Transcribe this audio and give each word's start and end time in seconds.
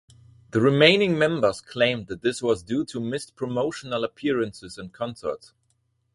The 0.49 0.59
remaining 0.59 1.15
members 1.15 1.61
claimed 1.61 2.07
that 2.07 2.23
this 2.23 2.41
was 2.41 2.63
due 2.63 2.83
to 2.85 2.99
missed 2.99 3.35
promotional 3.35 4.03
appearances 4.03 4.79
and 4.79 4.91
concerts. 4.91 5.53